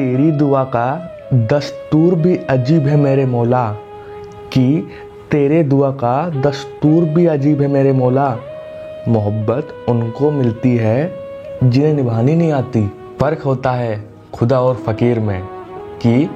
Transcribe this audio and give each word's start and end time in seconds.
तेरी 0.00 0.30
दुआ 0.32 0.64
का 0.64 1.12
दस्तूर 1.32 2.14
भी 2.14 2.36
अजीब 2.36 2.86
है 2.86 2.96
मेरे 2.96 3.26
मौला, 3.26 3.72
कि 4.52 4.88
तेरे 5.30 5.62
दुआ 5.62 5.90
का 5.90 6.40
दस्तूर 6.40 7.04
भी 7.04 7.26
अजीब 7.26 7.60
है 7.62 7.68
मेरे 7.68 7.92
मौला। 7.92 8.28
मोहब्बत 9.08 9.74
उनको 9.88 10.30
मिलती 10.30 10.76
है, 10.76 11.12
जिन्हें 11.64 11.92
निभानी 11.94 12.36
नहीं 12.36 12.52
आती। 12.52 12.86
फ़र्क 13.20 13.42
होता 13.42 13.72
है 13.72 14.04
खुदा 14.34 14.60
और 14.60 14.74
फ़कीर 14.76 15.20
में, 15.20 15.42
कि 16.02 16.30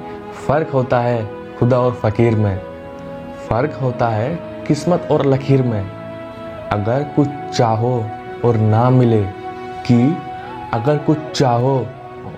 फ़र्क 0.47 0.69
होता 0.69 0.99
है 0.99 1.27
खुदा 1.59 1.79
और 1.79 1.91
फ़कीर 1.93 2.35
में। 2.35 2.61
फ़र्क 3.49 3.73
होता 3.73 4.09
है 4.09 4.39
किस्मत 4.67 5.07
और 5.11 5.25
लकीर 5.25 5.63
में। 5.63 5.83
अगर 6.71 7.03
कुछ 7.15 7.27
चाहो 7.57 8.05
और 8.45 8.57
ना 8.57 8.89
मिले, 8.89 9.23
कि 9.87 10.17
अगर 10.73 10.97
कुछ 10.97 11.17
चाहो 11.35 11.85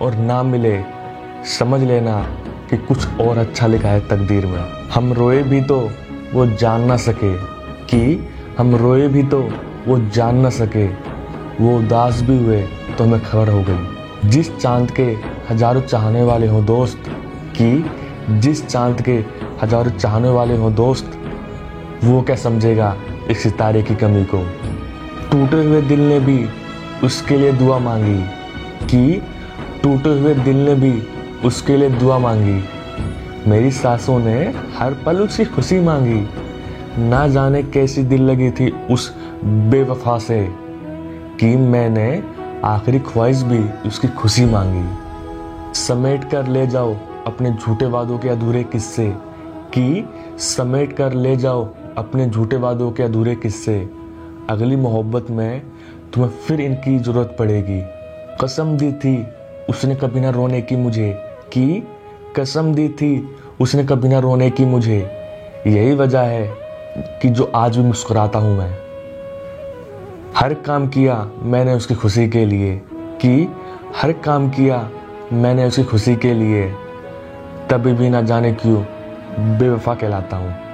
और 0.02 0.16
ना 0.16 0.44
मिले 0.44 0.97
समझ 1.50 1.82
लेना 1.82 2.16
कि 2.70 2.78
कुछ 2.78 3.20
और 3.22 3.38
अच्छा 3.38 3.68
लिखा 3.68 3.90
है 3.90 4.00
तकदीर 4.08 4.46
में। 4.46 4.60
हम 4.92 5.12
रोए 5.14 5.42
भी 5.44 5.62
तो 5.62 5.78
वो 6.34 6.46
जान 6.54 6.84
ना 6.84 6.98
सके 6.98 7.32
कि 7.86 8.02
हम 8.58 8.76
रोए 8.76 9.08
भी 9.08 9.24
तो 9.24 9.40
वो 9.88 10.00
जान 10.10 10.38
ना 10.38 10.50
सके। 10.50 10.86
वो 11.60 11.78
उदास 11.78 12.22
भी 12.22 12.38
हुए 12.38 12.62
तो 12.98 13.04
हमें 13.04 13.20
खबर 13.22 13.50
हो 13.50 13.64
गई। 13.70 14.30
जिस 14.30 14.56
चाँद 14.58 14.92
के 14.92 15.06
हज़ारों 15.50 15.82
चाहने 15.82 16.24
वाले 16.24 16.48
हों 16.48 16.66
दोस्त 16.66 17.10
कि 17.58 18.40
जिस 18.40 18.66
चाँद 18.68 19.02
के 19.02 19.18
हज़ारों 19.62 19.92
चाहने 19.92 20.30
वाले 20.30 20.58
हों 20.58 20.74
दोस्त, 20.76 21.20
वो 22.04 22.22
क्या 22.22 22.36
समझेगा 22.36 22.96
इस 23.30 23.44
सितारे 23.44 23.84
की 23.84 23.96
कमी 23.96 24.24
को? 24.26 24.46
टूटे 25.32 25.66
हुए 25.66 25.82
दिल 25.84 26.00
ने 26.00 26.20
भी 26.20 26.44
उसके 27.04 27.38
लिए 27.38 27.52
दुआ 27.54 27.78
मांगी 27.80 28.24
कि 28.86 29.22
टूटे 29.84 30.20
हुए 30.20 30.34
दिल 30.36 30.66
ने 30.66 30.76
भी 30.76 31.00
उसके 31.46 31.78
लिए 31.78 31.90
दुआ 31.90 32.18
मांगी। 32.20 32.64
मेरी 33.50 33.72
सासों 33.72 34.20
ने 34.20 34.54
हर 34.78 34.94
पल 34.94 35.22
उसकी 35.22 35.46
खुशी 35.46 35.80
मांगी। 35.80 36.28
ना 37.00 37.28
जाने 37.28 37.64
कैसी 37.64 38.04
दिल 38.04 38.22
लगी 38.22 38.52
थी 38.52 38.70
उस 38.92 39.16
बेवफा 39.44 40.18
से 40.18 40.48
कि 41.40 41.56
मैंने 41.56 42.24
आखिरी 42.64 43.00
ख्वाहिश 43.00 43.42
भी 43.42 43.88
उसकी 43.88 44.08
खुशी 44.08 44.46
मांगी। 44.46 44.86
समेट 45.74 46.30
कर 46.32 46.48
ले 46.48 46.68
जाओ 46.68 46.96
अपने 47.28 47.52
झूठे 47.52 47.86
वादों 47.86 48.18
के 48.18 48.30
अधूरे 48.30 48.64
किस्से 48.64 49.10
कि 49.74 50.10
समेट 50.38 50.94
कर 50.94 51.14
ले 51.14 51.36
जाओ 51.38 51.70
अपने 51.98 52.30
झूठे 52.30 52.58
वादों 52.58 52.92
के 52.92 53.04
अधूरे 53.04 53.36
किस्से। 53.36 53.90
अगली 54.50 54.76
मोहब्बत 54.76 55.32
में 55.32 55.62
तुम्हें 56.14 56.32
फिर 56.32 56.62
इनकी 56.62 57.00
ज़रूरत 57.00 57.36
पड़ेगी। 57.40 57.82
कसम 58.42 58.78
दी 58.78 58.92
थी 58.92 59.28
उसने 59.70 59.96
कभी 59.96 60.20
ना 60.20 60.30
रोने 60.30 60.62
की 60.62 60.76
मुझे। 60.76 61.27
कि 61.54 61.88
कसम 62.36 62.74
दी 62.74 62.90
थी 62.90 63.36
उसने 63.62 63.84
कभी 63.84 64.10
ना 64.10 64.20
रोने 64.20 64.50
की 64.50 64.66
मुझे। 64.66 65.00
यही 65.68 65.96
वजह 65.96 66.20
है 66.20 66.54
कि 67.22 67.30
जो 67.30 67.52
आज 67.56 67.78
भी 67.78 67.84
मुस्कुराता 67.84 68.40
हूँ 68.40 68.58
मैं। 68.58 68.78
हर 70.36 70.54
काम 70.54 70.88
किया 70.88 71.32
मैंने 71.42 71.74
उसकी 71.74 71.96
खुशी 71.96 72.30
के 72.30 72.46
लिए 72.46 72.82
कि 72.92 73.56
हर 73.96 74.12
काम 74.12 74.50
किया 74.50 74.90
मैंने 75.34 75.66
उसकी 75.66 75.84
खुशी 75.84 76.16
के 76.16 76.34
लिए। 76.34 76.74
तभी 77.70 77.94
भी 77.94 78.10
ना 78.10 78.22
जाने 78.22 78.54
क्यों 78.54 78.84
बेवफा 79.58 79.96
कहलाता 79.96 80.38
हूँ। 80.38 80.67